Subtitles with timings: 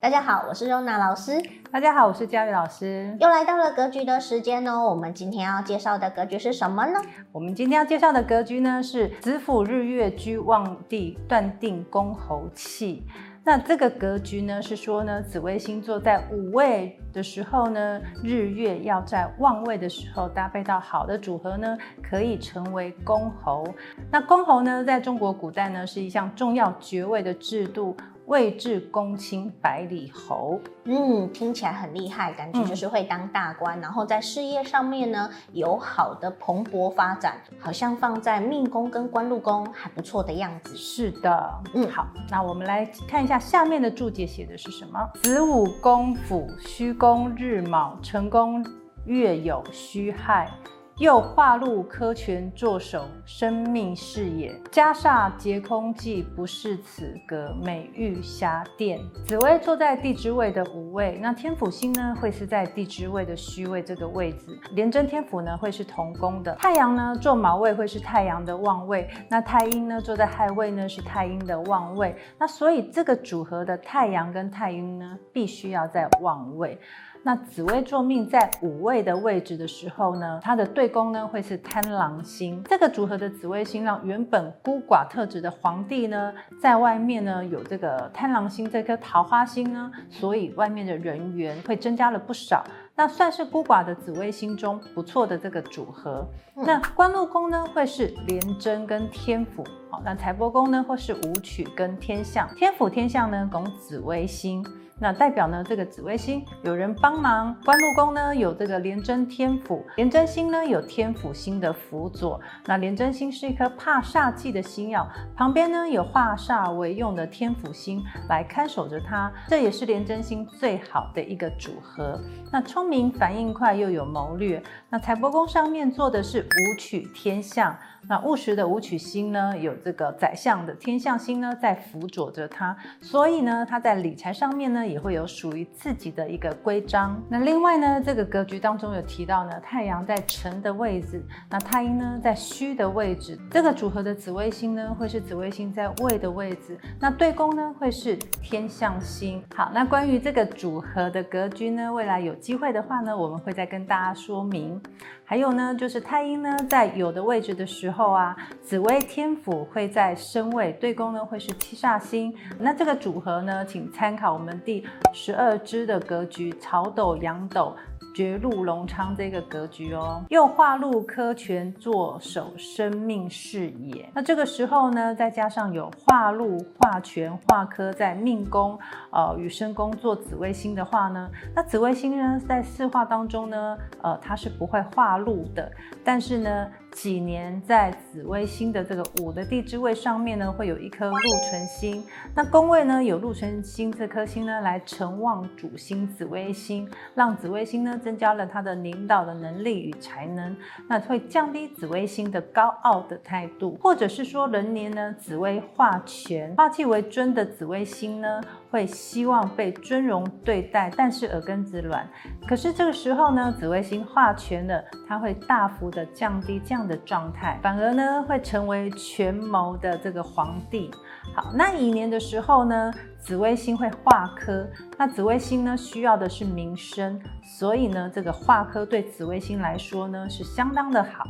[0.00, 1.42] 大家好，我是露娜老师。
[1.72, 3.16] 大家好，我是佳宇老师。
[3.18, 4.88] 又来到了格局的时间哦。
[4.88, 7.00] 我们今天要介绍的格局是什么呢？
[7.32, 13.04] 我们今天要介绍的格局呢是子府日月居旺地，断定公侯气。
[13.42, 21.76] 那这个格局呢是说呢，紫微星座在五位的时候呢，日月要在旺位的时候搭配到好的组合呢，
[22.08, 23.66] 可以成为公侯。
[24.12, 27.96] 那公侯呢，在中国古代呢是一项重要爵位的制度。
[28.28, 40.76] 位至公卿百里侯，嗯，听起来很厉害，感觉就是会当大官，嗯、然后在事业上面呢有好的蓬勃发展，好像放在命宫跟官禄宫还不错的样子。
[40.76, 45.10] 是的，嗯，好，那我们来看一下下面的注解写的是什么？
[45.22, 48.62] 子午宫府虚宫日卯辰宫
[49.06, 50.50] 月酉戌亥。
[50.98, 54.60] 又化入科权坐守，生命事也。
[54.68, 58.98] 家煞劫空忌，不是此格，美玉霞殿。
[59.24, 66.52] 紫薇坐在地支位的午位，那天府星呢会是在地支位的戌位这个位置，廉贞天府呢会是同宫的。
[66.56, 72.16] 太阳呢坐卯位会是太阳的旺位，那太阴呢坐在亥位呢是太阴的旺位。
[72.36, 76.76] 那所以这个组合的太阳跟太阴呢必须要在旺位。
[77.22, 82.62] 那紫微坐命在五位的位置的时候呢，它的对宫呢会是贪狼星。
[82.64, 92.64] 这个组合的紫微星让原本孤寡特质的皇帝呢，在外面呢有这个贪狼星这颗桃花星呢，所以外面的人缘会增加了不少。
[92.94, 96.26] 那算是孤寡的紫微星中不错的这个组合。
[96.56, 104.62] 嗯、那官禄宫呢会是廉贞跟天府，好，那财帛宫呢会是武曲跟天相，天府天相呢拱紫微星。
[105.00, 107.56] 那代表呢，这个紫微星有人帮忙。
[107.64, 112.38] 官禄宫呢有这个廉贞天府，廉贞星呢有天府星的辅佐。
[112.66, 122.20] 那廉贞星是一颗怕煞忌的星曜，旁边呢有化煞为用的天府星来看守着它，这也是廉贞星最好的一个组合。
[122.52, 124.60] 那聪明、反应快又有谋略。
[124.90, 127.74] 那财帛宫上面做的是武曲天相。
[128.08, 137.22] 那务实的武曲星呢，有这个宰相的天象星呢，在辅佐着他，所以呢，他在理财上面呢，也会有属于自己的一个规章。
[137.28, 149.42] 那另外呢，这个格局当中有提到呢，太阳在辰的位置，那太阴呢在戌的位置，这个组合的紫微星呢，会是紫微星在未的位置，那对宫呢会是天象星。
[149.54, 154.80] 好，那关于这个组合的格局呢，未来有机会的话呢，我们会再跟大家说明。
[155.24, 162.34] 还有呢，就是太阴呢在有的位置的时候啊，紫微天府会在申位，对宫呢会是七煞星。
[162.58, 167.74] 那这个组合呢，请参考我们第十二支的格局，曹斗、阳斗。
[168.14, 174.10] 绝禄隆昌这个格局哦，又化禄科权坐守生命事业。
[174.12, 178.76] 那这个时候呢，再加上有化禄、化权、化科在命宫，
[179.12, 185.70] 呃，与申宫做紫微星的话呢，那紫微星呢，在四化当中呢，呃，它是不会化禄的，
[186.02, 186.68] 但是呢。
[186.92, 191.16] 几年在紫微星的这个五的地支位上面呢，会有一颗禄
[191.48, 192.02] 存星。
[192.34, 200.56] 那宫位呢，有禄存星这颗星呢，来承旺主星紫微星，让紫微星呢增加了它的领导的能力与才能。
[200.88, 212.08] 那会降低紫微星的高傲的态度，或者是说人年呢，紫微化权，化气为尊的紫微星呢，会希望被尊荣对待，但是耳根子软。
[212.46, 220.90] 可是这个时候呢，紫微星化权了，它会大幅的降低这样的状态，反而呢会成为权谋的这个皇帝。
[221.34, 231.24] 好，那乙年的时候呢，紫微星会化科，那紫微星呢需要的是名声，所以呢这个化科对紫微星来说呢是相当的好。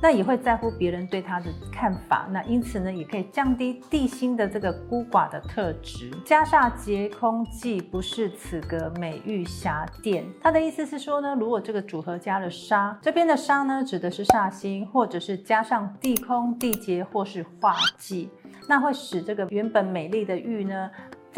[0.00, 6.08] 那也会在乎别人对他的看法，那因此呢，也可以降低地星的这个孤寡的特质。
[6.24, 10.24] 加煞劫空忌，不是此格，美玉霞殿。
[10.40, 18.30] 他的意思是说呢，如果这个组合加了煞，这边的煞呢，指的是煞星，或者是加上地空、地劫或是化忌，
[18.68, 20.88] 那会使这个原本美丽的玉呢，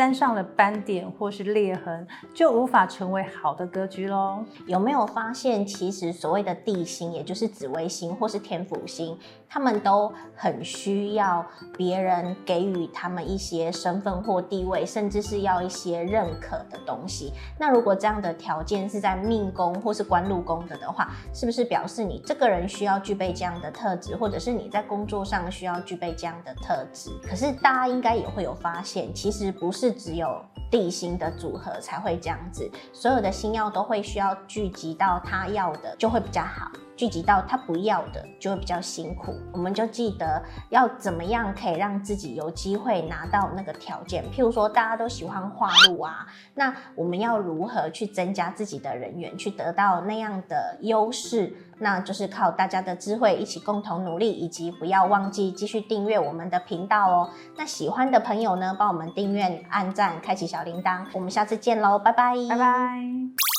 [0.01, 4.43] 沾上了斑点或是裂痕，就无法成为好的格局喽。
[4.65, 11.45] 有没有发现，其实所谓的地星，也就是紫微星或是天府星，他们都很需要
[11.77, 17.35] 别人给予他们一些身份或地位，甚至是要一些认可的东西。
[17.59, 27.11] 那如果这样的条件是在命宫或是官禄宫的的话，是不是表示你这个人需要具备这样的特质，或者是你在工作上需要具备这样的特质？
[27.23, 29.90] 可是大家应该也会有发现，其实不是。
[29.91, 36.71] 只有地心的组合才会这样子，所有的星曜都会需要聚集到他要的，就会比较好。
[37.01, 39.35] 聚集到他不要的，就会比较辛苦。
[39.55, 44.23] 我们就记得要怎么样可以让自己有机会拿到那个条件。
[44.31, 51.55] 譬如说，大家都喜欢画路啊，那我们要如何去增加自己的人员，去得到那样的优势？
[51.79, 57.31] 那就是靠大家的智慧一起共同努力，以及不要忘记继续订阅我们的频道哦。
[57.57, 61.07] 那喜欢的朋友呢，帮我们订阅、按赞、开启小铃铛。
[61.15, 63.50] 我们下次见喽，拜拜，拜拜。